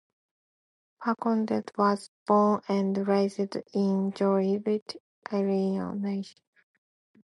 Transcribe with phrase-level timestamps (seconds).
[0.99, 4.95] Perconte was born and raised in Joliet,
[5.31, 6.33] Illinois.